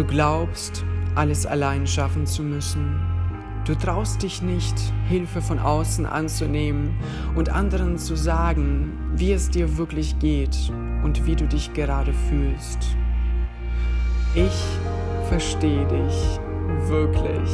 Du 0.00 0.06
glaubst, 0.06 0.82
alles 1.14 1.44
allein 1.44 1.86
schaffen 1.86 2.24
zu 2.24 2.42
müssen. 2.42 2.98
Du 3.66 3.74
traust 3.74 4.22
dich 4.22 4.40
nicht, 4.40 4.74
Hilfe 5.10 5.42
von 5.42 5.58
außen 5.58 6.06
anzunehmen 6.06 6.96
und 7.34 7.50
anderen 7.50 7.98
zu 7.98 8.16
sagen, 8.16 8.98
wie 9.14 9.32
es 9.32 9.50
dir 9.50 9.76
wirklich 9.76 10.18
geht 10.18 10.72
und 11.04 11.26
wie 11.26 11.36
du 11.36 11.46
dich 11.46 11.74
gerade 11.74 12.14
fühlst. 12.30 12.78
Ich 14.34 14.64
verstehe 15.28 15.86
dich 15.86 16.40
wirklich. 16.88 17.50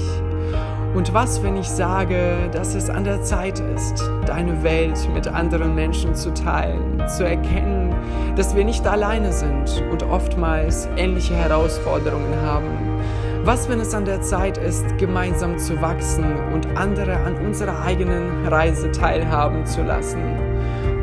Und 0.97 1.13
was, 1.13 1.43
wenn 1.43 1.59
ich 1.59 1.69
sage, 1.69 2.49
dass 2.53 2.75
es 2.75 2.89
an 2.89 3.05
der 3.05 3.23
Zeit 3.23 3.61
ist, 3.61 4.03
deine 4.25 4.63
Welt 4.63 4.97
mit 5.13 5.29
anderen 5.29 5.75
Menschen 5.75 6.15
zu 6.15 6.33
teilen, 6.33 7.07
zu 7.07 7.23
erkennen, 7.23 7.95
dass 8.35 8.57
wir 8.57 8.65
nicht 8.65 8.87
alleine 8.87 9.31
sind 9.31 9.85
und 9.93 10.05
oftmals 10.05 10.89
ähnliche 10.97 11.35
Herausforderungen 11.35 12.41
haben. 12.41 13.03
Was, 13.45 13.69
wenn 13.69 13.79
es 13.79 13.93
an 13.93 14.07
der 14.07 14.23
Zeit 14.23 14.57
ist, 14.57 14.97
gemeinsam 14.97 15.59
zu 15.59 15.83
wachsen 15.83 16.25
und 16.55 16.67
andere 16.79 17.15
an 17.19 17.37
unserer 17.45 17.83
eigenen 17.83 18.47
Reise 18.47 18.91
teilhaben 18.91 19.67
zu 19.67 19.83
lassen? 19.83 20.23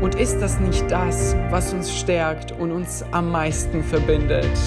Und 0.01 0.15
ist 0.15 0.41
das 0.41 0.59
nicht 0.59 0.89
das, 0.89 1.35
was 1.51 1.71
uns 1.71 1.93
stärkt 1.93 2.51
und 2.51 2.71
uns 2.71 3.05
am 3.11 3.29
meisten 3.29 3.83
verbindet? 3.83 4.57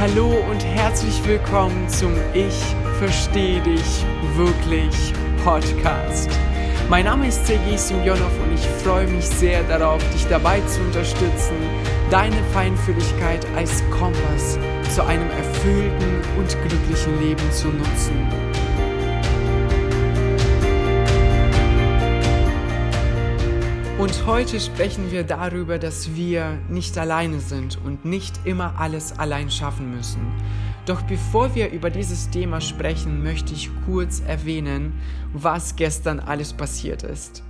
Hallo 0.00 0.28
und 0.48 0.64
herzlich 0.64 1.26
willkommen 1.26 1.88
zum 1.88 2.12
Ich 2.32 2.54
verstehe 3.00 3.60
dich 3.60 4.06
wirklich 4.36 5.12
Podcast. 5.42 6.30
Mein 6.88 7.06
Name 7.06 7.26
ist 7.26 7.44
Sergei 7.44 7.76
Simjonov 7.76 8.30
und 8.44 8.54
ich 8.54 8.64
freue 8.84 9.08
mich 9.08 9.26
sehr 9.26 9.64
darauf, 9.64 10.00
dich 10.12 10.24
dabei 10.28 10.60
zu 10.60 10.82
unterstützen, 10.82 11.56
deine 12.10 12.40
Feinfühligkeit 12.52 13.44
als 13.56 13.82
Kompass 13.90 14.56
zu 14.94 15.04
einem 15.04 15.28
erfüllten 15.30 16.22
und 16.38 16.56
glücklichen 16.68 17.20
Leben 17.20 17.50
zu 17.50 17.66
nutzen. 17.66 18.47
Und 23.98 24.26
heute 24.26 24.60
sprechen 24.60 25.10
wir 25.10 25.24
darüber, 25.24 25.76
dass 25.76 26.14
wir 26.14 26.56
nicht 26.68 26.96
alleine 26.96 27.40
sind 27.40 27.80
und 27.84 28.04
nicht 28.04 28.46
immer 28.46 28.78
alles 28.78 29.18
allein 29.18 29.50
schaffen 29.50 29.90
müssen. 29.90 30.20
Doch 30.86 31.02
bevor 31.02 31.56
wir 31.56 31.72
über 31.72 31.90
dieses 31.90 32.30
Thema 32.30 32.60
sprechen, 32.60 33.24
möchte 33.24 33.54
ich 33.54 33.70
kurz 33.86 34.20
erwähnen, 34.20 34.92
was 35.32 35.74
gestern 35.74 36.20
alles 36.20 36.52
passiert 36.52 37.02
ist. 37.02 37.42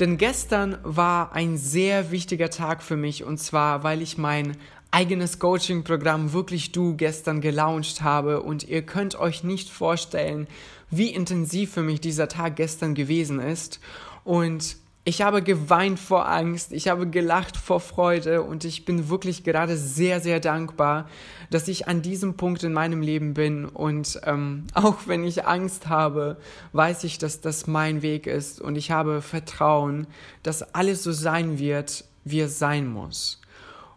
Denn 0.00 0.18
gestern 0.18 0.76
war 0.82 1.32
ein 1.32 1.56
sehr 1.56 2.10
wichtiger 2.10 2.50
Tag 2.50 2.82
für 2.82 2.96
mich 2.96 3.22
und 3.22 3.38
zwar, 3.38 3.84
weil 3.84 4.02
ich 4.02 4.18
mein 4.18 4.56
eigenes 4.90 5.38
Coaching-Programm 5.38 6.32
wirklich 6.32 6.72
du 6.72 6.96
gestern 6.96 7.40
gelauncht 7.40 8.02
habe 8.02 8.42
und 8.42 8.68
ihr 8.68 8.82
könnt 8.82 9.14
euch 9.14 9.44
nicht 9.44 9.70
vorstellen, 9.70 10.48
wie 10.90 11.10
intensiv 11.10 11.72
für 11.72 11.82
mich 11.82 12.00
dieser 12.00 12.26
Tag 12.26 12.56
gestern 12.56 12.96
gewesen 12.96 13.38
ist 13.38 13.78
und 14.24 14.76
ich 15.08 15.22
habe 15.22 15.40
geweint 15.40 16.00
vor 16.00 16.28
Angst, 16.28 16.72
ich 16.72 16.88
habe 16.88 17.08
gelacht 17.08 17.56
vor 17.56 17.78
Freude 17.78 18.42
und 18.42 18.64
ich 18.64 18.84
bin 18.84 19.08
wirklich 19.08 19.44
gerade 19.44 19.76
sehr, 19.76 20.20
sehr 20.20 20.40
dankbar, 20.40 21.08
dass 21.48 21.68
ich 21.68 21.86
an 21.86 22.02
diesem 22.02 22.36
Punkt 22.36 22.64
in 22.64 22.72
meinem 22.72 23.02
Leben 23.02 23.32
bin. 23.32 23.66
Und 23.66 24.20
ähm, 24.24 24.64
auch 24.74 25.06
wenn 25.06 25.22
ich 25.22 25.46
Angst 25.46 25.86
habe, 25.86 26.38
weiß 26.72 27.04
ich, 27.04 27.18
dass 27.18 27.40
das 27.40 27.68
mein 27.68 28.02
Weg 28.02 28.26
ist 28.26 28.60
und 28.60 28.74
ich 28.74 28.90
habe 28.90 29.22
Vertrauen, 29.22 30.08
dass 30.42 30.74
alles 30.74 31.04
so 31.04 31.12
sein 31.12 31.60
wird, 31.60 32.04
wie 32.24 32.40
es 32.40 32.58
sein 32.58 32.88
muss. 32.88 33.40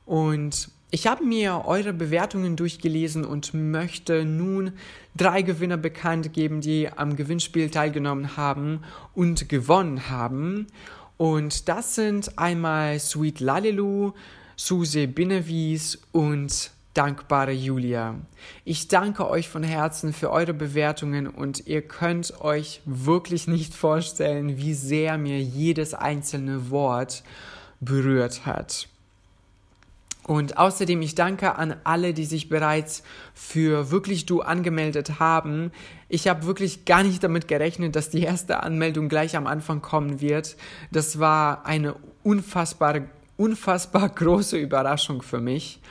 Und 0.06 0.70
ich 0.92 1.08
habe 1.08 1.24
mir 1.24 1.64
eure 1.66 1.94
Bewertungen 1.94 2.56
durchgelesen 2.56 3.26
und 3.26 3.56
möchte 3.56 4.26
nun 4.26 4.74
drei 5.16 5.42
Gewinner 5.42 5.78
bekannt 5.78 6.34
geben, 6.34 6.62
die 6.62 6.90
am 6.90 7.16
Gewinnspiel 7.16 7.70
teilgenommen 7.70 8.38
haben 8.38 8.82
und 9.14 9.50
gewonnen 9.50 10.10
haben. 10.10 10.68
Und 11.20 11.68
das 11.68 11.96
sind 11.96 12.40
einmal 12.40 12.98
Sweet 12.98 13.42
Lalelu, 13.42 14.14
Suse 14.56 15.06
Binnewies 15.06 16.00
und 16.14 16.72
dankbare 16.94 17.52
Julia. 17.52 18.16
Ich 18.64 18.88
danke 18.88 19.30
euch 19.30 19.50
von 19.50 19.62
Herzen 19.62 20.14
für 20.14 20.32
eure 20.32 20.54
Bewertungen 20.54 21.28
und 21.28 21.68
ihr 21.68 21.82
könnt 21.82 22.40
euch 22.40 22.80
wirklich 22.86 23.48
nicht 23.48 23.74
vorstellen, 23.74 24.60
wie 24.60 24.74
sehr 24.74 25.18
mir 25.18 25.42
jedes 25.42 25.94
einzelne 25.94 26.70
Wort 26.70 27.24
berührt 27.82 28.46
hat. 28.46 28.88
Und 30.30 30.60
außerdem, 30.60 31.02
ich 31.02 31.16
danke 31.16 31.56
an 31.56 31.78
alle, 31.84 32.14
die 32.14 32.26
sich 32.26 32.50
bereits 32.50 33.02
für 33.34 33.90
wirklich 33.90 34.28
du 34.28 34.42
angemeldet 34.42 35.20
haben. 35.20 35.72
Ich 36.08 36.28
habe 36.28 36.46
wirklich 36.46 36.86
gar 36.86 37.02
nicht 37.02 37.24
damit 37.24 37.48
gerechnet, 37.48 37.96
dass 37.96 38.12
die 38.12 38.22
erste 38.22 38.62
Anmeldung 38.62 39.10
gleich 39.10 39.36
am 39.36 39.48
Anfang 39.48 39.82
kommen 39.82 40.22
wird. 40.22 40.56
Das 40.92 41.18
war 41.18 41.66
eine 41.66 41.96
unfassbare, 42.22 43.10
unfassbar 43.38 44.08
große 44.08 44.56
Überraschung 44.56 45.24
für 45.24 45.40
mich. 45.40 45.82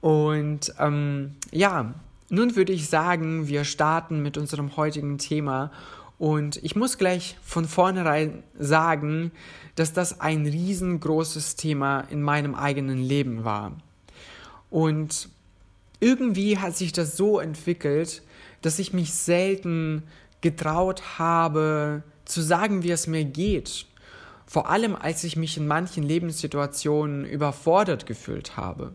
Und 0.00 0.72
ähm, 0.78 1.36
ja, 1.50 1.92
nun 2.30 2.56
würde 2.56 2.72
ich 2.72 2.88
sagen, 2.88 3.46
wir 3.46 3.64
starten 3.64 4.22
mit 4.22 4.38
unserem 4.38 4.74
heutigen 4.78 5.18
Thema. 5.18 5.70
Und 6.22 6.62
ich 6.62 6.76
muss 6.76 6.98
gleich 6.98 7.36
von 7.42 7.64
vornherein 7.64 8.44
sagen, 8.56 9.32
dass 9.74 9.92
das 9.92 10.20
ein 10.20 10.46
riesengroßes 10.46 11.56
Thema 11.56 12.02
in 12.02 12.22
meinem 12.22 12.54
eigenen 12.54 12.98
Leben 12.98 13.42
war. 13.42 13.72
Und 14.70 15.28
irgendwie 15.98 16.58
hat 16.58 16.76
sich 16.76 16.92
das 16.92 17.16
so 17.16 17.40
entwickelt, 17.40 18.22
dass 18.60 18.78
ich 18.78 18.92
mich 18.92 19.12
selten 19.12 20.04
getraut 20.42 21.18
habe, 21.18 22.04
zu 22.24 22.40
sagen, 22.40 22.84
wie 22.84 22.92
es 22.92 23.08
mir 23.08 23.24
geht. 23.24 23.86
Vor 24.46 24.70
allem, 24.70 24.94
als 24.94 25.24
ich 25.24 25.34
mich 25.34 25.56
in 25.56 25.66
manchen 25.66 26.04
Lebenssituationen 26.04 27.24
überfordert 27.24 28.06
gefühlt 28.06 28.56
habe. 28.56 28.92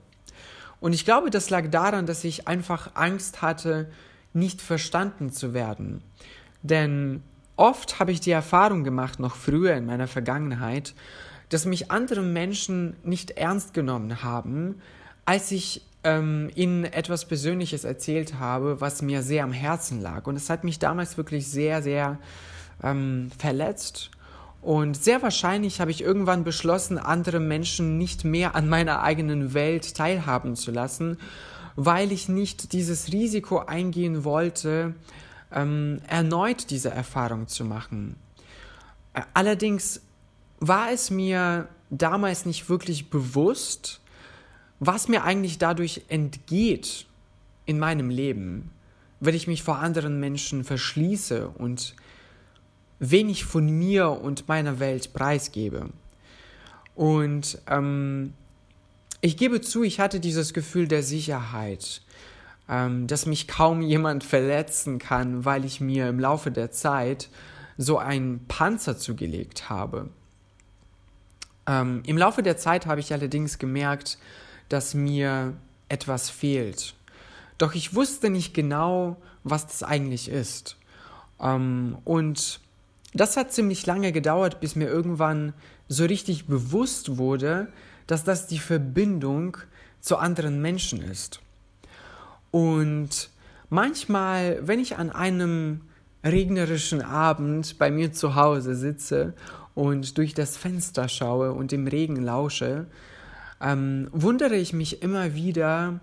Und 0.80 0.94
ich 0.94 1.04
glaube, 1.04 1.30
das 1.30 1.50
lag 1.50 1.70
daran, 1.72 2.06
dass 2.06 2.24
ich 2.24 2.48
einfach 2.48 2.92
Angst 2.94 3.42
hatte, 3.42 3.92
nicht 4.32 4.62
verstanden 4.62 5.30
zu 5.34 5.54
werden. 5.54 6.02
Denn 6.62 7.22
Oft 7.58 8.00
habe 8.00 8.12
ich 8.12 8.20
die 8.20 8.32
Erfahrung 8.32 8.84
gemacht, 8.84 9.20
noch 9.20 9.36
früher 9.36 9.74
in 9.74 9.88
meiner 9.88 10.08
Vergangenheit, 10.08 10.94
dass 11.50 11.66
mich 11.66 11.90
andere 11.90 12.22
Menschen 12.22 12.96
nicht 13.04 13.32
ernst 13.32 13.74
genommen 13.74 14.22
haben, 14.22 14.76
als 15.26 15.52
ich 15.52 15.82
ähm, 16.04 16.52
ihnen 16.54 16.86
etwas 16.86 17.26
Persönliches 17.26 17.84
erzählt 17.84 18.36
habe, 18.40 18.80
was 18.80 19.02
mir 19.02 19.24
sehr 19.24 19.44
am 19.44 19.54
Herzen 19.54 20.02
lag. 20.02 20.28
Und 20.28 20.36
es 20.36 20.52
hat 20.52 20.64
mich 20.64 20.78
damals 20.78 21.18
wirklich 21.18 21.48
sehr, 21.48 21.82
sehr 21.82 22.20
ähm, 22.84 23.32
verletzt. 23.36 24.12
Und 24.62 24.96
sehr 24.96 25.24
wahrscheinlich 25.24 25.82
habe 25.82 25.90
ich 25.90 26.04
irgendwann 26.04 26.44
beschlossen, 26.44 27.00
andere 27.00 27.40
Menschen 27.40 27.98
nicht 27.98 28.24
mehr 28.24 28.54
an 28.54 28.70
meiner 28.70 29.02
eigenen 29.02 29.56
Welt 29.56 29.96
teilhaben 29.96 30.56
zu 30.56 30.70
lassen, 30.70 31.18
weil 31.76 32.12
ich 32.12 32.30
nicht 32.30 32.74
dieses 32.74 33.12
Risiko 33.12 33.60
eingehen 33.60 34.24
wollte, 34.24 34.94
ähm, 35.52 36.02
erneut 36.08 36.70
diese 36.70 36.90
Erfahrung 36.90 37.48
zu 37.48 37.66
machen. 37.66 38.16
Allerdings 39.34 40.02
war 40.60 40.92
es 40.92 41.10
mir 41.10 41.68
damals 41.90 42.46
nicht 42.46 42.70
wirklich 42.70 43.10
bewusst, 43.10 44.02
was 44.80 45.08
mir 45.08 45.24
eigentlich 45.24 45.58
dadurch 45.58 46.02
entgeht 46.08 47.06
in 47.66 47.80
meinem 47.80 48.10
Leben, 48.10 48.72
wenn 49.20 49.36
ich 49.36 49.48
mich 49.48 49.64
vor 49.64 49.80
anderen 49.80 50.20
Menschen 50.20 50.64
verschließe 50.64 51.48
und 51.48 51.96
wenig 53.00 53.46
von 53.46 53.68
mir 53.68 54.10
und 54.10 54.48
meiner 54.48 54.80
Welt 54.80 55.14
preisgebe. 55.14 55.90
Und 56.96 57.60
ähm, 57.68 58.34
ich 59.22 59.38
gebe 59.38 59.62
zu, 59.62 59.84
ich 59.84 60.00
hatte 60.00 60.20
dieses 60.20 60.54
Gefühl 60.54 60.88
der 60.88 61.04
Sicherheit, 61.04 62.02
ähm, 62.70 63.08
dass 63.08 63.26
mich 63.26 63.48
kaum 63.48 63.82
jemand 63.82 64.24
verletzen 64.24 65.00
kann, 65.00 65.46
weil 65.46 65.66
ich 65.66 65.80
mir 65.82 66.10
im 66.10 66.20
Laufe 66.20 66.52
der 66.52 66.72
Zeit 66.72 67.30
so 67.78 67.98
einen 67.98 68.46
Panzer 68.48 68.98
zugelegt 68.98 69.70
habe. 69.70 70.10
Ähm, 71.68 72.02
Im 72.06 72.18
Laufe 72.18 72.44
der 72.44 72.58
Zeit 72.58 72.86
habe 72.86 73.00
ich 73.00 73.14
allerdings 73.14 73.60
gemerkt, 73.60 74.18
dass 74.70 74.94
mir 74.94 75.54
etwas 75.90 76.30
fehlt. 76.30 76.96
Doch 77.58 77.76
ich 77.76 77.94
wusste 77.94 78.30
nicht 78.30 78.54
genau, 78.54 79.18
was 79.44 79.68
das 79.68 79.84
eigentlich 79.84 80.30
ist. 80.30 80.78
Ähm, 81.40 81.98
und 82.04 82.60
das 83.14 83.38
hat 83.38 83.54
ziemlich 83.54 83.86
lange 83.86 84.12
gedauert, 84.12 84.60
bis 84.60 84.76
mir 84.76 84.88
irgendwann 84.88 85.54
so 85.88 86.06
richtig 86.06 86.48
bewusst 86.48 87.18
wurde, 87.18 87.68
dass 88.06 88.24
das 88.24 88.48
die 88.48 88.60
Verbindung 88.60 89.58
zu 90.02 90.18
anderen 90.18 90.62
Menschen 90.62 91.02
ist. 91.02 91.42
Und 92.58 93.30
manchmal, 93.70 94.58
wenn 94.64 94.80
ich 94.80 94.98
an 94.98 95.12
einem 95.12 95.82
regnerischen 96.24 97.04
Abend 97.04 97.78
bei 97.78 97.92
mir 97.92 98.14
zu 98.14 98.34
Hause 98.34 98.76
sitze 98.76 99.36
und 99.76 100.18
durch 100.18 100.34
das 100.34 100.58
Fenster 100.58 101.08
schaue 101.08 101.52
und 101.52 101.72
dem 101.72 101.86
Regen 101.86 102.16
lausche, 102.16 102.88
ähm, 103.62 104.10
wundere 104.12 104.56
ich 104.56 104.74
mich 104.74 105.04
immer 105.04 105.36
wieder, 105.36 106.00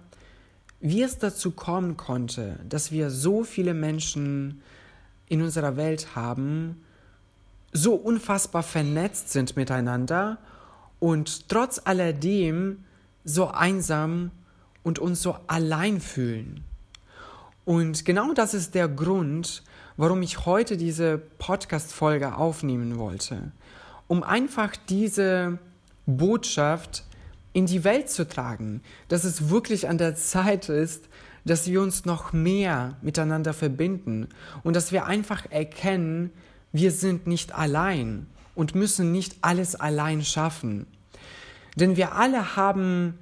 wie 0.79 1.03
es 1.03 1.19
dazu 1.19 1.51
kommen 1.51 1.97
konnte, 1.97 2.61
dass 2.69 2.93
wir 2.93 3.11
so 3.11 3.43
viele 3.43 3.75
Menschen 3.75 4.63
in 5.29 5.43
unserer 5.43 5.77
Welt 5.77 6.15
haben, 6.15 6.85
so 7.73 7.97
unfassbar 7.97 8.63
vernetzt 8.63 9.31
sind 9.31 9.57
miteinander 9.57 10.39
und 11.01 11.49
trotz 11.49 11.81
alledem 11.85 12.85
so 13.25 13.49
einsam 13.49 14.31
und 14.85 15.01
uns 15.01 15.21
so 15.21 15.37
allein 15.49 16.01
fühlen. 16.01 16.63
Und 17.65 18.05
genau 18.05 18.33
das 18.35 18.55
ist 18.55 18.75
der 18.75 18.87
Grund, 18.87 19.65
warum 19.97 20.23
ich 20.23 20.47
heute 20.47 20.77
diese 20.77 21.19
Podcast-Folge 21.19 22.37
aufnehmen 22.37 22.99
wollte. 22.99 23.51
Um 24.07 24.23
einfach 24.23 24.77
diese 24.89 25.59
Botschaft 26.07 27.05
in 27.55 27.67
die 27.67 27.85
Welt 27.85 28.11
zu 28.11 28.29
tragen, 28.29 28.83
dass 29.09 29.25
es 29.25 29.49
wirklich 29.49 29.89
an 29.89 29.97
der 29.97 30.15
Zeit 30.15 30.69
ist, 30.69 31.09
dass 31.45 31.67
wir 31.67 31.81
uns 31.81 32.05
noch 32.05 32.33
mehr 32.33 32.97
miteinander 33.01 33.55
verbinden 33.55 34.29
und 34.63 34.77
dass 34.77 34.93
wir 34.93 35.07
einfach 35.07 35.51
erkennen, 35.51 36.31
wir 36.73 36.91
sind 36.91 37.27
nicht 37.27 37.55
allein 37.55 38.27
und 38.55 38.75
müssen 38.75 39.13
nicht 39.13 39.37
alles 39.41 39.75
allein 39.77 40.23
schaffen. 40.23 40.87
Denn 41.77 41.97
wir 41.97 42.15
alle 42.15 42.57
haben 42.57 43.19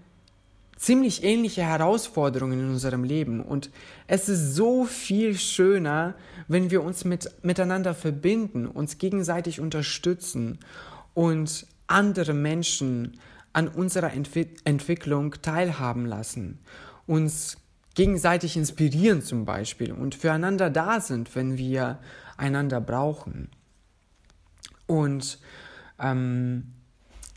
ziemlich 0.82 1.22
ähnliche 1.22 1.62
Herausforderungen 1.62 2.58
in 2.58 2.70
unserem 2.70 3.04
Leben 3.04 3.40
und 3.40 3.70
es 4.08 4.28
ist 4.28 4.56
so 4.56 4.84
viel 4.84 5.38
schöner, 5.38 6.14
wenn 6.48 6.72
wir 6.72 6.82
uns 6.82 7.04
mit, 7.04 7.30
miteinander 7.44 7.94
verbinden, 7.94 8.66
uns 8.66 8.98
gegenseitig 8.98 9.60
unterstützen 9.60 10.58
und 11.14 11.66
andere 11.86 12.34
Menschen 12.34 13.20
an 13.52 13.68
unserer 13.68 14.12
Entwi 14.12 14.48
Entwicklung 14.64 15.36
teilhaben 15.40 16.04
lassen, 16.04 16.58
uns 17.06 17.58
gegenseitig 17.94 18.56
inspirieren 18.56 19.22
zum 19.22 19.44
Beispiel 19.44 19.92
und 19.92 20.16
füreinander 20.16 20.68
da 20.68 21.00
sind, 21.00 21.32
wenn 21.36 21.58
wir 21.58 22.00
einander 22.36 22.80
brauchen. 22.80 23.50
Und 24.88 25.38
ähm, 26.00 26.72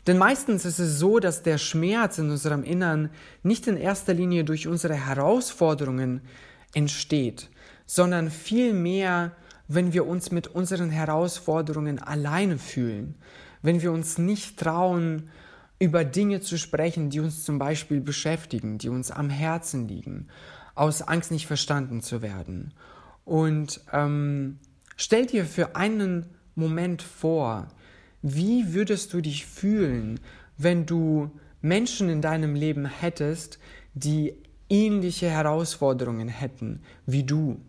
denn 0.06 0.18
meistens 0.18 0.64
ist 0.64 0.78
es 0.78 0.98
so, 0.98 1.18
dass 1.18 1.42
der 1.42 1.58
Schmerz 1.58 2.18
in 2.18 2.30
unserem 2.30 2.62
Innern 2.62 3.10
nicht 3.42 3.66
in 3.66 3.76
erster 3.76 4.14
Linie 4.14 4.44
durch 4.44 4.68
unsere 4.68 4.94
Herausforderungen 4.94 6.20
entsteht, 6.74 7.50
sondern 7.86 8.30
vielmehr, 8.30 9.32
wenn 9.68 9.92
wir 9.92 10.06
uns 10.06 10.30
mit 10.30 10.48
unseren 10.48 10.90
Herausforderungen 10.90 11.98
alleine 11.98 12.58
fühlen, 12.58 13.16
wenn 13.62 13.82
wir 13.82 13.90
uns 13.90 14.18
nicht 14.18 14.58
trauen, 14.58 15.28
über 15.78 16.04
Dinge 16.04 16.40
zu 16.40 16.56
sprechen, 16.56 17.10
die 17.10 17.20
uns 17.20 17.44
zum 17.44 17.58
Beispiel 17.58 18.00
beschäftigen, 18.00 18.78
die 18.78 18.88
uns 18.88 19.10
am 19.10 19.28
Herzen 19.28 19.88
liegen, 19.88 20.28
aus 20.74 21.02
Angst 21.02 21.30
nicht 21.30 21.46
verstanden 21.46 22.00
zu 22.00 22.22
werden. 22.22 22.72
Und 23.24 23.80
ähm, 23.92 24.58
stell 24.96 25.26
dir 25.26 25.44
für 25.44 25.74
einen 25.76 26.26
Moment 26.54 27.02
vor, 27.02 27.68
wie 28.22 28.74
würdest 28.74 29.12
du 29.12 29.20
dich 29.20 29.46
fühlen, 29.46 30.20
wenn 30.58 30.86
du 30.86 31.30
Menschen 31.60 32.08
in 32.08 32.22
deinem 32.22 32.54
Leben 32.54 32.86
hättest, 32.86 33.58
die 33.94 34.34
ähnliche 34.68 35.28
Herausforderungen 35.30 36.28
hätten 36.28 36.80
wie 37.06 37.24
du 37.24 37.60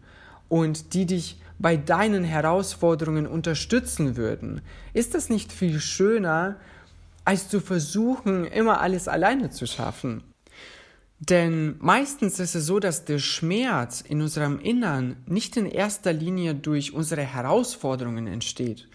und 0.49 0.93
die 0.93 1.05
dich 1.05 1.39
bei 1.59 1.77
deinen 1.77 2.23
Herausforderungen 2.23 3.27
unterstützen 3.27 4.15
würden? 4.15 4.61
Ist 4.93 5.13
das 5.13 5.29
nicht 5.29 5.51
viel 5.51 5.79
schöner, 5.79 6.57
als 7.27 7.49
zu 7.49 7.59
versuchen, 7.59 8.45
immer 8.45 8.79
alles 8.79 9.09
alleine 9.09 9.49
zu 9.49 9.67
schaffen. 9.67 10.23
Denn 11.19 11.75
meistens 11.79 12.39
ist 12.39 12.55
es 12.55 12.65
so, 12.65 12.79
dass 12.79 13.03
der 13.03 13.19
Schmerz 13.19 13.99
in 13.99 14.21
unserem 14.21 14.61
Innern 14.61 15.17
nicht 15.25 15.57
in 15.57 15.65
erster 15.65 16.13
Linie 16.13 16.55
durch 16.55 16.93
unsere 16.93 17.23
Herausforderungen 17.23 18.27
entsteht, 18.27 18.87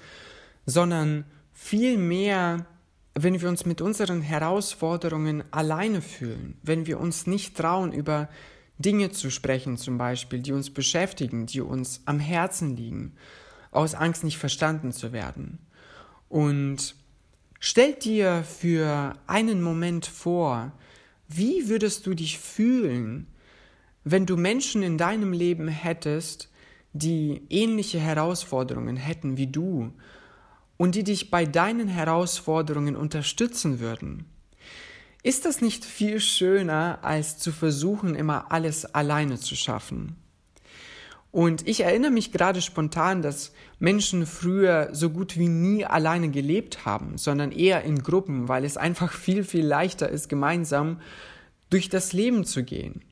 sondern 0.65 1.25
vielmehr, 1.63 2.67
wenn 3.15 3.41
wir 3.41 3.49
uns 3.49 3.67
mit 3.67 3.81
unseren 3.81 4.23
Herausforderungen 4.23 5.45
alleine 5.51 6.03
fühlen, 6.03 6.59
wenn 6.63 6.87
wir 6.87 6.99
uns 7.01 7.27
nicht 7.27 7.57
trauen, 7.57 7.93
über 7.93 8.29
Dinge 8.79 9.11
zu 9.11 9.31
sprechen 9.31 9.77
zum 9.77 9.99
Beispiel, 9.99 10.41
die 10.41 10.53
uns 10.53 10.71
beschäftigen, 10.71 11.47
die 11.47 11.61
uns 11.61 12.03
am 12.05 12.19
Herzen 12.19 12.77
liegen, 12.77 13.15
aus 13.71 13.95
Angst 13.95 14.25
nicht 14.25 14.39
verstanden 14.39 14.93
zu 14.93 15.13
werden. 15.13 15.59
Und 16.29 16.97
Stell 17.65 17.93
dir 17.93 18.43
für 18.43 19.15
einen 19.29 19.63
Moment 19.63 20.07
vor, 20.07 20.73
wie 21.29 21.69
würdest 21.69 22.05
du 22.09 22.15
dich 22.15 22.41
fühlen, 22.41 23.29
wenn 24.03 24.27
du 24.27 24.37
Menschen 24.37 24.83
in 24.83 24.99
deinem 24.99 25.33
Leben 25.33 25.69
hättest, 25.69 26.51
die 26.93 27.43
ähnliche 27.51 28.01
Herausforderungen 28.01 28.97
hätten 28.97 29.37
wie 29.37 29.47
du 29.47 29.93
und 30.83 30.97
die 30.97 31.05
dich 31.05 31.31
bei 31.31 31.47
deinen 31.47 31.87
Herausforderungen 31.87 32.97
unterstützen 32.97 33.79
würden? 33.79 34.25
Ist 35.23 35.45
das 35.45 35.61
nicht 35.61 35.85
viel 35.85 36.19
schöner, 36.19 36.99
als 37.03 37.39
zu 37.39 37.53
versuchen, 37.53 38.17
immer 38.17 38.51
alles 38.51 38.85
alleine 38.93 39.39
zu 39.39 39.55
schaffen? 39.55 40.17
Und 41.31 41.69
ich 41.69 41.85
erinnere 41.85 42.11
mich 42.11 42.33
gerade 42.33 42.61
spontan, 42.61 43.23
dass 43.23 43.53
Menschen 43.79 44.27
früher 44.27 44.89
so 44.91 45.11
gut 45.11 45.39
wie 45.39 45.47
nie 45.47 45.85
alleine 45.85 46.31
gelebt 46.31 46.85
haben, 46.85 47.17
sondern 47.17 47.53
eher 47.53 47.85
in 47.85 48.03
Gruppen, 48.03 48.49
weil 48.49 48.65
es 48.65 48.77
einfach 48.77 49.13
viel, 49.13 49.45
viel 49.45 49.65
leichter 49.65 50.09
ist, 50.09 50.29
gemeinsam 50.29 51.01
durch 51.71 51.91
das 51.91 52.13
Leben 52.13 52.45
zu 52.45 52.65
gehen. 52.65 53.03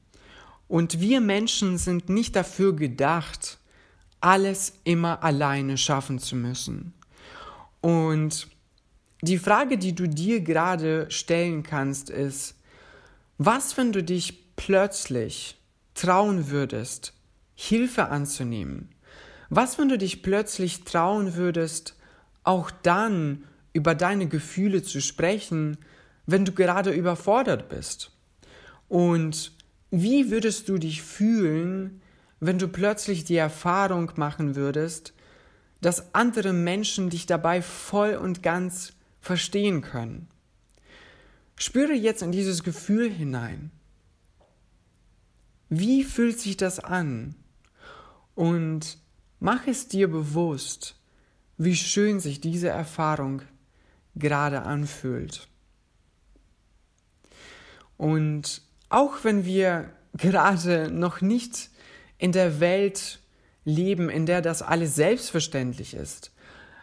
Und 0.67 0.99
wir 0.99 1.21
Menschen 1.21 1.79
sind 1.79 2.09
nicht 2.09 2.35
dafür 2.35 2.75
gedacht, 2.75 3.59
alles 4.21 4.73
immer 4.83 5.23
alleine 5.23 5.79
schaffen 5.79 6.19
zu 6.19 6.35
müssen. 6.35 6.95
Und 7.81 8.49
die 9.23 9.39
Frage, 9.39 9.79
die 9.79 9.95
du 9.95 10.09
dir 10.09 10.41
gerade 10.41 11.11
stellen 11.11 11.63
kannst, 11.63 12.11
ist, 12.11 12.57
was, 13.39 13.77
wenn 13.77 13.93
du 13.93 14.03
dich 14.03 14.55
plötzlich 14.57 15.59
trauen 15.95 16.51
würdest, 16.51 17.15
Hilfe 17.55 18.09
anzunehmen? 18.09 18.91
Was, 19.49 19.79
wenn 19.79 19.89
du 19.89 19.99
dich 19.99 20.23
plötzlich 20.23 20.85
trauen 20.85 21.35
würdest, 21.35 21.97
auch 22.45 22.71
dann 22.71 23.45
über 23.73 23.95
deine 23.95 24.29
Gefühle 24.29 24.83
zu 24.83 25.01
sprechen, 25.01 25.79
wenn 26.27 26.45
du 26.45 26.53
gerade 26.53 26.91
überfordert 26.91 27.69
bist? 27.69 28.13
Und 28.89 29.53
wie 29.91 30.31
würdest 30.31 30.69
du 30.69 30.79
dich 30.79 31.03
fühlen, 31.03 32.01
wenn 32.41 32.59
du 32.59 32.69
plötzlich 32.69 33.25
die 33.25 33.37
Erfahrung 33.37 34.13
machen 34.17 34.57
würdest, 34.57 35.13
dass 35.81 36.15
andere 36.15 36.53
Menschen 36.53 37.11
dich 37.11 37.27
dabei 37.27 37.63
voll 37.63 38.15
und 38.15 38.43
ganz 38.43 38.93
verstehen 39.21 39.83
können? 39.83 40.29
Spüre 41.57 41.93
jetzt 41.93 42.23
in 42.23 42.33
dieses 42.33 42.63
Gefühl 42.63 43.11
hinein. 43.11 43.71
Wie 45.69 46.05
fühlt 46.05 46.41
sich 46.41 46.57
das 46.57 46.81
an? 46.81 47.35
Und 48.35 48.99
mach 49.39 49.67
es 49.67 49.87
dir 49.87 50.11
bewusst, 50.11 50.97
wie 51.59 51.77
schön 51.77 52.21
sich 52.21 52.41
diese 52.41 52.69
Erfahrung 52.69 53.43
gerade 54.17 54.63
anfühlt. 54.63 55.49
Und 57.97 58.63
auch 58.89 59.25
wenn 59.25 59.45
wir 59.45 59.93
gerade 60.15 60.91
noch 60.91 61.21
nicht 61.21 61.71
in 62.19 62.33
der 62.33 62.59
Welt 62.59 63.20
leben, 63.65 64.09
in 64.09 64.27
der 64.27 64.43
das 64.43 64.63
alles 64.63 64.95
selbstverständlich 64.95 65.95
ist, 65.95 66.33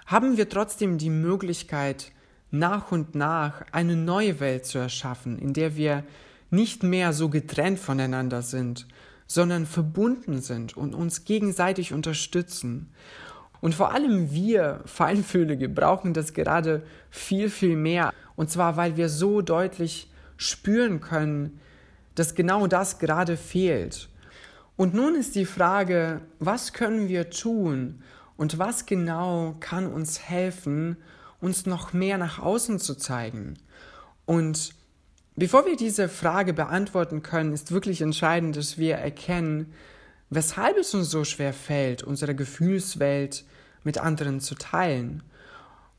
haben 0.05 0.37
wir 0.37 0.49
trotzdem 0.49 0.97
die 0.97 1.09
Möglichkeit, 1.09 2.11
nach 2.49 2.91
und 2.91 3.15
nach 3.15 3.63
eine 3.71 3.95
neue 3.95 4.39
Welt 4.39 4.65
zu 4.65 4.77
erschaffen, 4.77 5.37
in 5.37 5.53
der 5.53 5.75
wir 5.75 6.03
nicht 6.49 6.83
mehr 6.83 7.11
so 7.11 7.29
getrennt 7.29 7.79
voneinander 7.79 8.41
sind, 8.41 8.87
sondern 9.25 9.65
verbunden 9.65 10.41
sind 10.41 10.77
und 10.77 10.95
uns 10.95 11.25
gegenseitig 11.25 11.91
unterstützen. 11.91 12.89
Und 13.59 13.75
vor 13.75 13.93
allem 13.93 14.31
wir 14.31 14.81
Feinfühlige 14.85 15.67
brauchen 15.67 16.13
das 16.13 16.33
gerade 16.33 16.83
viel, 17.09 17.49
viel 17.49 17.75
mehr. 17.75 18.13
Und 18.35 18.49
zwar, 18.49 18.77
weil 18.77 18.95
wir 18.95 19.09
so 19.09 19.41
deutlich 19.41 20.09
spüren 20.37 21.01
können, 21.01 21.59
dass 22.15 22.35
genau 22.35 22.67
das 22.67 22.99
gerade 22.99 23.35
fehlt. 23.35 24.07
Und 24.77 24.93
nun 24.93 25.15
ist 25.15 25.35
die 25.35 25.45
Frage, 25.45 26.21
was 26.39 26.71
können 26.71 27.09
wir 27.09 27.29
tun 27.29 28.01
und 28.37 28.57
was 28.57 28.85
genau 28.85 29.55
kann 29.59 29.91
uns 29.91 30.21
helfen, 30.21 30.95
uns 31.41 31.65
noch 31.65 31.91
mehr 31.91 32.17
nach 32.17 32.39
außen 32.39 32.79
zu 32.79 32.95
zeigen? 32.95 33.55
Und 34.25 34.73
Bevor 35.39 35.67
wir 35.67 35.75
diese 35.75 36.09
Frage 36.09 36.51
beantworten 36.51 37.21
können, 37.21 37.53
ist 37.53 37.71
wirklich 37.71 38.01
entscheidend, 38.01 38.55
dass 38.55 38.79
wir 38.79 38.95
erkennen, 38.95 39.71
weshalb 40.31 40.77
es 40.77 40.95
uns 40.95 41.11
so 41.11 41.25
schwer 41.25 41.53
fällt, 41.53 42.01
unsere 42.01 42.33
Gefühlswelt 42.33 43.45
mit 43.83 43.99
anderen 43.99 44.39
zu 44.39 44.55
teilen. 44.55 45.21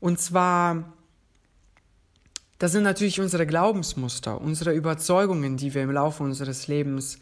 Und 0.01 0.19
zwar 0.19 0.91
Das 2.57 2.73
sind 2.73 2.83
natürlich 2.83 3.21
unsere 3.21 3.47
Glaubensmuster, 3.47 4.41
unsere 4.41 4.73
Überzeugungen, 4.73 5.55
die 5.55 5.73
wir 5.73 5.83
im 5.83 5.91
Laufe 5.91 6.21
unseres 6.21 6.67
Lebens 6.67 7.17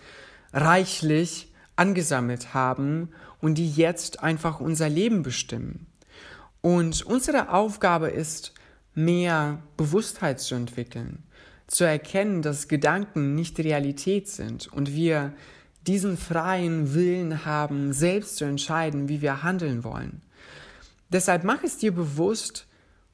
reichlich 0.53 1.53
angesammelt 1.75 2.53
haben 2.53 3.09
und 3.41 3.55
die 3.55 3.69
jetzt 3.69 4.23
einfach 4.23 4.59
unser 4.59 4.89
Leben 4.89 5.23
bestimmen. 5.23 5.87
Und 6.61 7.03
unsere 7.03 7.53
Aufgabe 7.53 8.09
ist, 8.09 8.53
mehr 8.93 9.61
Bewusstheit 9.77 10.39
zu 10.39 10.55
entwickeln, 10.55 11.23
zu 11.67 11.83
erkennen, 11.83 12.41
dass 12.41 12.67
Gedanken 12.67 13.35
nicht 13.35 13.59
Realität 13.59 14.27
sind 14.27 14.67
und 14.67 14.93
wir 14.93 15.33
diesen 15.85 16.17
freien 16.17 16.93
Willen 16.93 17.45
haben, 17.45 17.93
selbst 17.93 18.37
zu 18.37 18.45
entscheiden, 18.45 19.07
wie 19.07 19.21
wir 19.21 19.43
handeln 19.43 19.83
wollen. 19.83 20.21
Deshalb 21.09 21.43
mach 21.43 21.63
es 21.63 21.77
dir 21.77 21.93
bewusst, 21.93 22.67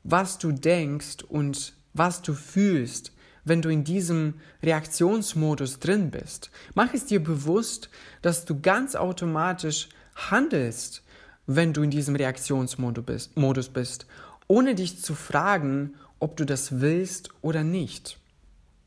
was 0.04 0.38
du 0.38 0.52
denkst 0.52 1.24
und 1.28 1.76
was 1.94 2.22
du 2.22 2.34
fühlst, 2.34 3.13
wenn 3.46 3.62
du 3.62 3.70
in 3.70 3.84
diesem 3.84 4.36
Reaktionsmodus 4.62 5.80
drin 5.80 6.12
bist. 6.12 6.52
Mach 6.76 6.94
es 6.94 7.06
dir 7.06 7.24
bewusst, 7.24 7.90
dass 8.22 8.46
du 8.46 8.60
ganz 8.62 8.96
automatisch 8.96 9.90
handelst, 10.16 11.04
wenn 11.46 11.74
du 11.74 11.82
in 11.82 11.90
diesem 11.90 12.16
Reaktionsmodus 12.16 13.70
bist, 13.70 14.06
ohne 14.48 14.76
dich 14.76 15.02
zu 15.02 15.14
fragen, 15.14 15.96
ob 16.20 16.38
du 16.38 16.46
das 16.46 16.80
willst 16.80 17.30
oder 17.42 17.64
nicht. 17.64 18.18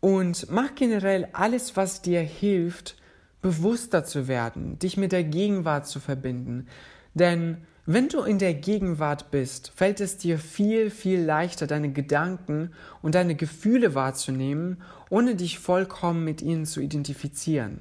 Und 0.01 0.51
mach 0.51 0.75
generell 0.75 1.29
alles, 1.33 1.77
was 1.77 2.01
dir 2.01 2.21
hilft, 2.21 2.97
bewusster 3.43 4.05
zu 4.05 4.29
werden, 4.29 4.79
dich 4.79 4.97
mit 4.97 5.13
der 5.13 5.25
Gegenwart 5.25 5.87
zu 5.87 6.01
verbinden. 6.01 6.67
Denn 7.15 7.59
wenn 7.89 8.09
du 8.09 8.23
in 8.23 8.41
der 8.41 8.53
Gegenwart 8.53 9.31
bist, 9.31 9.71
fällt 9.77 10.01
es 10.01 10.17
dir 10.17 10.41
viel, 10.41 10.91
viel 10.91 11.21
leichter, 11.21 11.69
deine 11.69 11.93
Gedanken 11.93 12.73
und 13.01 13.15
deine 13.15 13.37
Gefühle 13.37 13.95
wahrzunehmen, 13.95 14.83
ohne 15.09 15.37
dich 15.37 15.61
vollkommen 15.61 16.25
mit 16.25 16.43
ihnen 16.43 16.67
zu 16.67 16.81
identifizieren. 16.81 17.81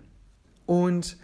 Und 0.67 1.17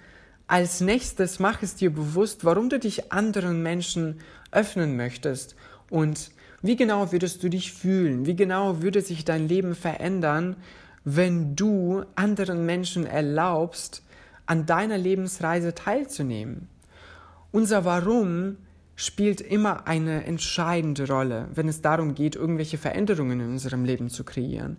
als 0.47 0.81
nächstes 0.81 1.39
mach 1.39 1.61
es 1.61 1.75
dir 1.75 1.93
bewusst, 1.93 2.43
warum 2.43 2.69
du 2.69 2.79
dich 2.79 3.11
anderen 3.11 3.61
Menschen 3.61 4.19
öffnen 4.51 4.97
möchtest 4.97 5.55
und 5.91 6.31
wie 6.63 6.75
genau 6.75 7.11
würdest 7.11 7.43
du 7.43 7.49
dich 7.49 7.73
fühlen, 7.73 8.25
wie 8.25 8.35
genau 8.35 8.81
würde 8.81 9.01
sich 9.01 9.23
dein 9.25 9.47
Leben 9.47 9.75
verändern, 9.75 10.55
wenn 11.03 11.55
du 11.55 12.03
anderen 12.15 12.65
Menschen 12.65 13.05
erlaubst, 13.05 14.03
an 14.47 14.65
deiner 14.65 14.97
Lebensreise 14.97 15.75
teilzunehmen. 15.75 16.67
Unser 17.51 17.85
Warum 17.85 18.57
spielt 18.95 19.41
immer 19.41 19.87
eine 19.87 20.25
entscheidende 20.25 21.07
Rolle, 21.07 21.47
wenn 21.53 21.67
es 21.67 21.81
darum 21.81 22.13
geht, 22.13 22.35
irgendwelche 22.35 22.77
Veränderungen 22.77 23.39
in 23.39 23.49
unserem 23.51 23.85
Leben 23.85 24.09
zu 24.09 24.23
kreieren. 24.23 24.77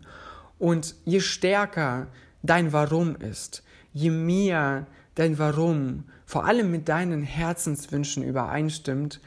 Und 0.59 0.95
je 1.04 1.21
stärker 1.21 2.09
dein 2.42 2.73
Warum 2.73 3.16
ist, 3.16 3.62
je 3.92 4.11
mehr 4.11 4.87
dein 5.14 5.38
Warum 5.38 6.04
vor 6.25 6.47
allem 6.47 6.71
mit 6.71 6.88
deinen 6.88 7.23
Herzenswünschen 7.23 8.23
übereinstimmt, 8.23 9.21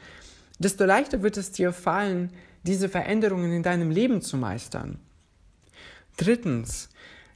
desto 0.58 0.84
leichter 0.84 1.22
wird 1.22 1.36
es 1.36 1.52
dir 1.52 1.72
fallen, 1.72 2.32
diese 2.64 2.88
Veränderungen 2.88 3.52
in 3.52 3.62
deinem 3.62 3.90
Leben 3.90 4.22
zu 4.22 4.36
meistern. 4.36 4.98
Drittens, 6.16 6.88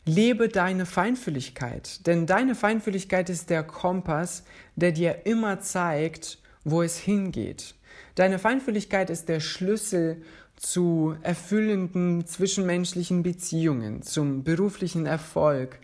lebe 0.05 0.49
deine 0.49 0.87
Feinfühligkeit, 0.87 2.07
denn 2.07 2.27
deine 2.27 2.55
Feinfühligkeit 2.55 3.31
ist 3.31 3.51
der 3.51 3.63
Kompass, 3.63 4.45
der 4.75 4.93
dir 4.93 5.27
immer 5.27 5.61
zeigt, 5.61 6.39
wo 6.65 6.83
es 6.83 6.99
hingeht. 6.99 7.75
Deine 8.15 8.39
Feinfühligkeit 8.39 9.11
ist 9.11 9.29
der 9.29 9.41
Schlüssel 9.41 10.23
zu 10.57 11.17
erfüllenden 11.23 12.27
zwischenmenschlichen 12.27 13.23
Beziehungen, 13.23 14.03
zum 14.03 14.45
beruflichen 14.45 15.07
Erfolg, 15.07 15.79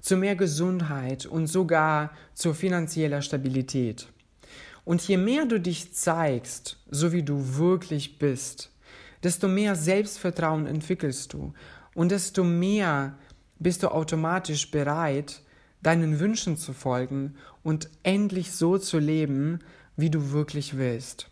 zu 0.00 0.16
mehr 0.16 0.36
Gesundheit 0.36 1.26
und 1.26 1.46
sogar 1.46 2.12
zur 2.34 2.54
finanzieller 2.54 3.22
Stabilität. 3.22 4.08
Und 4.84 5.06
je 5.06 5.16
mehr 5.16 5.46
du 5.46 5.60
dich 5.60 5.94
zeigst, 5.94 6.78
so 6.90 7.12
wie 7.12 7.22
du 7.22 7.56
wirklich 7.56 8.18
bist, 8.18 8.70
desto 9.22 9.48
mehr 9.48 9.74
Selbstvertrauen 9.74 10.66
entwickelst 10.66 11.32
du 11.32 11.52
und 11.94 12.10
desto 12.10 12.44
mehr 12.44 13.18
bist 13.58 13.82
du 13.82 13.88
automatisch 13.88 14.70
bereit, 14.70 15.42
deinen 15.82 16.20
Wünschen 16.20 16.56
zu 16.56 16.72
folgen 16.72 17.34
und 17.62 17.88
endlich 18.02 18.52
so 18.52 18.78
zu 18.78 18.98
leben, 18.98 19.60
wie 19.98 20.08
du 20.08 20.30
wirklich 20.30 20.78
willst. 20.78 21.28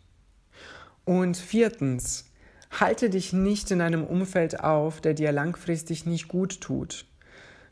Und 1.05 1.37
viertens, 1.37 2.31
halte 2.71 3.09
dich 3.09 3.33
nicht 3.33 3.71
in 3.71 3.81
einem 3.81 4.05
Umfeld 4.05 4.61
auf, 4.61 5.01
der 5.01 5.15
dir 5.15 5.33
langfristig 5.33 6.05
nicht 6.05 6.29
gut 6.29 6.61
tut. 6.61 7.07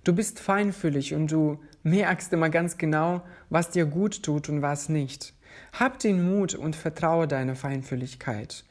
Du 0.04 0.14
bist 0.14 0.38
feinfühlig 0.38 1.12
und 1.12 1.30
du 1.30 1.60
merkst 1.82 2.32
immer 2.32 2.48
ganz 2.48 2.78
genau, 2.78 3.22
was 3.50 3.70
dir 3.70 3.86
gut 3.86 4.22
tut 4.22 4.48
und 4.48 4.62
was 4.62 4.88
nicht. 4.88 5.34
Hab 5.72 5.98
den 5.98 6.24
Mut 6.24 6.54
und 6.54 6.76
vertraue 6.76 7.26
deiner 7.26 7.56
Feinfühligkeit. 7.56 8.64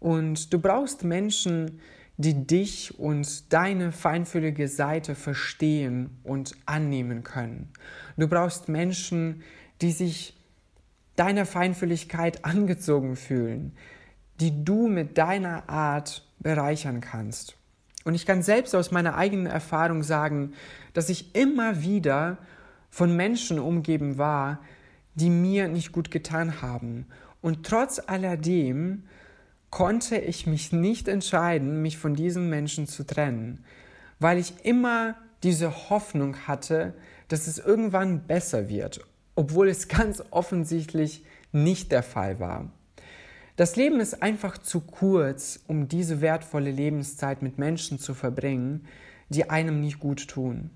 Und 0.00 0.52
du 0.52 0.58
brauchst 0.58 1.02
Menschen, 1.02 1.80
die 2.18 2.46
dich 2.46 2.98
und 2.98 3.50
deine 3.52 3.92
feinfühlige 3.92 4.68
Seite 4.68 5.14
verstehen 5.14 6.18
und 6.24 6.54
annehmen 6.66 7.24
können. 7.24 7.72
Du 8.18 8.28
brauchst 8.28 8.68
Menschen, 8.68 9.42
die 9.80 9.92
sich 9.92 10.36
deiner 11.16 11.46
Feinfühligkeit 11.46 12.44
angezogen 12.44 13.16
fühlen, 13.16 13.72
die 14.40 14.64
du 14.64 14.88
mit 14.88 15.18
deiner 15.18 15.68
Art 15.68 16.26
bereichern 16.38 17.00
kannst. 17.00 17.56
Und 18.04 18.14
ich 18.14 18.24
kann 18.24 18.42
selbst 18.42 18.74
aus 18.74 18.90
meiner 18.90 19.16
eigenen 19.16 19.46
Erfahrung 19.46 20.02
sagen, 20.02 20.54
dass 20.94 21.10
ich 21.10 21.34
immer 21.34 21.82
wieder 21.82 22.38
von 22.88 23.14
Menschen 23.14 23.58
umgeben 23.58 24.18
war, 24.18 24.60
die 25.14 25.30
mir 25.30 25.68
nicht 25.68 25.92
gut 25.92 26.10
getan 26.10 26.62
haben. 26.62 27.06
Und 27.42 27.66
trotz 27.66 28.00
alledem 28.04 29.04
konnte 29.70 30.16
ich 30.16 30.46
mich 30.46 30.72
nicht 30.72 31.08
entscheiden, 31.08 31.82
mich 31.82 31.98
von 31.98 32.14
diesen 32.14 32.48
Menschen 32.48 32.86
zu 32.86 33.06
trennen, 33.06 33.64
weil 34.18 34.38
ich 34.38 34.64
immer 34.64 35.14
diese 35.42 35.90
Hoffnung 35.90 36.36
hatte, 36.46 36.94
dass 37.28 37.46
es 37.46 37.58
irgendwann 37.58 38.26
besser 38.26 38.68
wird 38.68 39.06
obwohl 39.40 39.70
es 39.70 39.88
ganz 39.88 40.22
offensichtlich 40.32 41.24
nicht 41.50 41.92
der 41.92 42.02
Fall 42.02 42.40
war. 42.40 42.70
Das 43.56 43.74
Leben 43.74 43.98
ist 43.98 44.22
einfach 44.22 44.58
zu 44.58 44.82
kurz, 44.82 45.60
um 45.66 45.88
diese 45.88 46.20
wertvolle 46.20 46.70
Lebenszeit 46.70 47.40
mit 47.40 47.56
Menschen 47.56 47.98
zu 47.98 48.12
verbringen, 48.12 48.86
die 49.30 49.48
einem 49.48 49.80
nicht 49.80 49.98
gut 49.98 50.28
tun. 50.28 50.68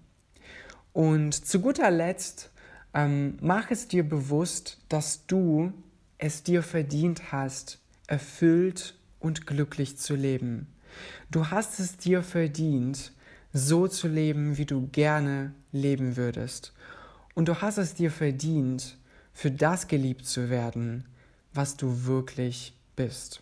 Und 0.94 1.34
zu 1.34 1.60
guter 1.60 1.90
Letzt, 1.90 2.52
ähm, 2.94 3.36
mach 3.42 3.70
es 3.70 3.86
dir 3.86 4.08
bewusst, 4.08 4.78
dass 4.88 5.26
du 5.26 5.74
es 6.16 6.42
dir 6.42 6.62
verdient 6.62 7.32
hast, 7.32 7.80
erfüllt 8.06 8.98
und 9.20 9.46
glücklich 9.46 9.98
zu 9.98 10.14
leben. 10.14 10.68
Du 11.30 11.50
hast 11.50 11.80
es 11.80 11.98
dir 11.98 12.22
verdient, 12.22 13.12
so 13.52 13.88
zu 13.88 14.08
leben, 14.08 14.56
wie 14.56 14.64
du 14.64 14.86
gerne 14.86 15.52
leben 15.70 16.16
würdest. 16.16 16.72
Und 17.34 17.48
du 17.48 17.60
hast 17.60 17.78
es 17.78 17.94
dir 17.94 18.10
verdient, 18.10 18.96
für 19.32 19.50
das 19.50 19.88
geliebt 19.88 20.26
zu 20.26 20.48
werden, 20.48 21.04
was 21.52 21.76
du 21.76 22.06
wirklich 22.06 22.74
bist. 22.96 23.40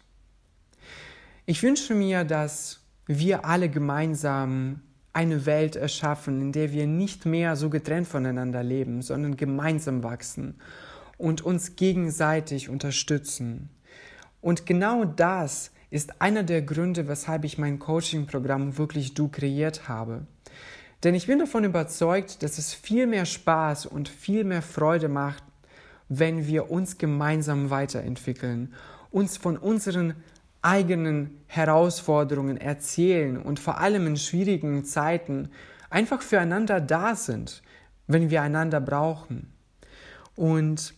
Ich 1.44 1.62
wünsche 1.62 1.94
mir, 1.94 2.24
dass 2.24 2.80
wir 3.06 3.44
alle 3.44 3.68
gemeinsam 3.68 4.80
eine 5.12 5.44
Welt 5.44 5.76
erschaffen, 5.76 6.40
in 6.40 6.52
der 6.52 6.72
wir 6.72 6.86
nicht 6.86 7.26
mehr 7.26 7.56
so 7.56 7.68
getrennt 7.68 8.08
voneinander 8.08 8.62
leben, 8.62 9.02
sondern 9.02 9.36
gemeinsam 9.36 10.02
wachsen 10.02 10.54
und 11.18 11.42
uns 11.42 11.76
gegenseitig 11.76 12.68
unterstützen. 12.68 13.68
Und 14.40 14.64
genau 14.66 15.04
das 15.04 15.70
ist 15.90 16.22
einer 16.22 16.42
der 16.42 16.62
Gründe, 16.62 17.06
weshalb 17.08 17.44
ich 17.44 17.58
mein 17.58 17.78
Coaching-Programm 17.78 18.78
wirklich 18.78 19.12
du 19.12 19.28
kreiert 19.28 19.88
habe. 19.88 20.26
Denn 21.04 21.14
ich 21.14 21.26
bin 21.26 21.38
davon 21.38 21.64
überzeugt, 21.64 22.42
dass 22.42 22.58
es 22.58 22.74
viel 22.74 23.06
mehr 23.06 23.26
Spaß 23.26 23.86
und 23.86 24.08
viel 24.08 24.44
mehr 24.44 24.62
Freude 24.62 25.08
macht, 25.08 25.42
wenn 26.08 26.46
wir 26.46 26.70
uns 26.70 26.98
gemeinsam 26.98 27.70
weiterentwickeln, 27.70 28.74
uns 29.10 29.36
von 29.36 29.56
unseren 29.56 30.14
eigenen 30.60 31.40
Herausforderungen 31.46 32.56
erzählen 32.56 33.36
und 33.36 33.58
vor 33.58 33.78
allem 33.78 34.06
in 34.06 34.16
schwierigen 34.16 34.84
Zeiten 34.84 35.50
einfach 35.90 36.22
füreinander 36.22 36.80
da 36.80 37.16
sind, 37.16 37.62
wenn 38.06 38.30
wir 38.30 38.42
einander 38.42 38.80
brauchen. 38.80 39.52
Und 40.36 40.94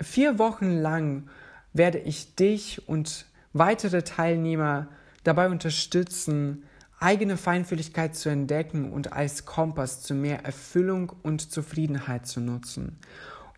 vier 0.00 0.38
Wochen 0.38 0.76
lang 0.76 1.28
werde 1.72 1.98
ich 1.98 2.34
dich 2.34 2.86
und 2.86 3.26
weitere 3.52 4.02
Teilnehmer 4.02 4.88
dabei 5.24 5.48
unterstützen, 5.48 6.64
eigene 7.00 7.36
Feinfühligkeit 7.36 8.16
zu 8.16 8.28
entdecken 8.28 8.92
und 8.92 9.12
als 9.12 9.44
Kompass 9.44 10.02
zu 10.02 10.14
mehr 10.14 10.44
Erfüllung 10.44 11.12
und 11.22 11.50
Zufriedenheit 11.50 12.26
zu 12.26 12.40
nutzen. 12.40 12.98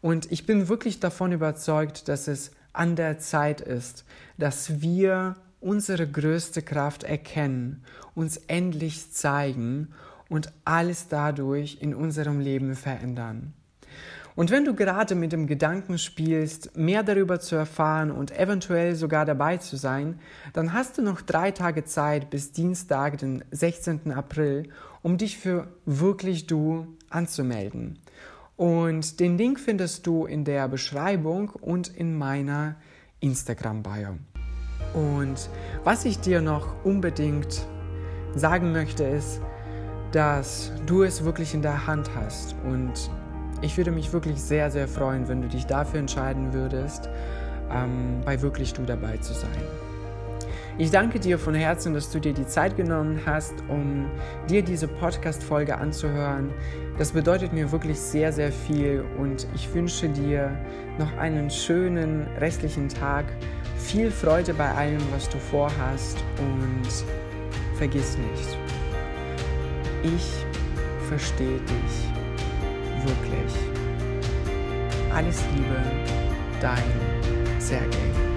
Und 0.00 0.30
ich 0.32 0.46
bin 0.46 0.68
wirklich 0.68 1.00
davon 1.00 1.32
überzeugt, 1.32 2.08
dass 2.08 2.28
es 2.28 2.52
an 2.72 2.96
der 2.96 3.18
Zeit 3.18 3.60
ist, 3.60 4.04
dass 4.38 4.80
wir 4.80 5.36
unsere 5.60 6.08
größte 6.08 6.62
Kraft 6.62 7.04
erkennen, 7.04 7.84
uns 8.14 8.38
endlich 8.46 9.12
zeigen 9.12 9.88
und 10.28 10.52
alles 10.64 11.08
dadurch 11.08 11.78
in 11.80 11.94
unserem 11.94 12.40
Leben 12.40 12.74
verändern. 12.76 13.52
Und 14.40 14.50
wenn 14.50 14.64
du 14.64 14.74
gerade 14.74 15.14
mit 15.14 15.32
dem 15.32 15.46
Gedanken 15.46 15.98
spielst, 15.98 16.74
mehr 16.74 17.02
darüber 17.02 17.40
zu 17.40 17.56
erfahren 17.56 18.10
und 18.10 18.34
eventuell 18.34 18.94
sogar 18.94 19.26
dabei 19.26 19.58
zu 19.58 19.76
sein, 19.76 20.18
dann 20.54 20.72
hast 20.72 20.96
du 20.96 21.02
noch 21.02 21.20
drei 21.20 21.50
Tage 21.50 21.84
Zeit 21.84 22.30
bis 22.30 22.50
Dienstag, 22.50 23.18
den 23.18 23.44
16. 23.50 24.12
April, 24.12 24.70
um 25.02 25.18
dich 25.18 25.36
für 25.36 25.68
wirklich 25.84 26.46
du 26.46 26.86
anzumelden. 27.10 27.98
Und 28.56 29.20
den 29.20 29.36
Link 29.36 29.60
findest 29.60 30.06
du 30.06 30.24
in 30.24 30.46
der 30.46 30.68
Beschreibung 30.68 31.50
und 31.50 31.88
in 31.88 32.16
meiner 32.16 32.76
Instagram-Bio. 33.20 34.16
Und 34.94 35.50
was 35.84 36.06
ich 36.06 36.18
dir 36.18 36.40
noch 36.40 36.82
unbedingt 36.82 37.66
sagen 38.34 38.72
möchte, 38.72 39.04
ist, 39.04 39.42
dass 40.12 40.72
du 40.86 41.02
es 41.02 41.24
wirklich 41.24 41.52
in 41.52 41.60
der 41.60 41.86
Hand 41.86 42.08
hast. 42.16 42.56
Und 42.64 43.10
ich 43.62 43.76
würde 43.76 43.90
mich 43.90 44.12
wirklich 44.12 44.40
sehr, 44.40 44.70
sehr 44.70 44.88
freuen, 44.88 45.28
wenn 45.28 45.42
du 45.42 45.48
dich 45.48 45.66
dafür 45.66 46.00
entscheiden 46.00 46.52
würdest, 46.52 47.08
ähm, 47.70 48.20
bei 48.24 48.40
wirklich 48.40 48.72
du 48.72 48.82
dabei 48.82 49.16
zu 49.18 49.34
sein. 49.34 49.50
Ich 50.78 50.90
danke 50.90 51.20
dir 51.20 51.38
von 51.38 51.54
Herzen, 51.54 51.92
dass 51.92 52.10
du 52.10 52.18
dir 52.20 52.32
die 52.32 52.46
Zeit 52.46 52.74
genommen 52.76 53.20
hast, 53.26 53.52
um 53.68 54.06
dir 54.48 54.62
diese 54.62 54.88
Podcast-Folge 54.88 55.76
anzuhören. 55.76 56.50
Das 56.96 57.12
bedeutet 57.12 57.52
mir 57.52 57.70
wirklich 57.70 58.00
sehr, 58.00 58.32
sehr 58.32 58.50
viel 58.50 59.04
und 59.18 59.46
ich 59.54 59.72
wünsche 59.74 60.08
dir 60.08 60.56
noch 60.98 61.14
einen 61.18 61.50
schönen 61.50 62.26
restlichen 62.38 62.88
Tag. 62.88 63.26
Viel 63.76 64.10
Freude 64.10 64.54
bei 64.54 64.70
allem, 64.72 65.02
was 65.12 65.28
du 65.28 65.36
vorhast 65.38 66.16
und 66.38 66.88
vergiss 67.76 68.16
nicht, 68.16 68.58
ich 70.02 70.46
verstehe 71.08 71.58
dich 71.58 72.19
wirklich. 73.04 73.52
Alles 75.12 75.42
Liebe, 75.54 75.82
dein 76.60 77.60
Sergei. 77.60 78.29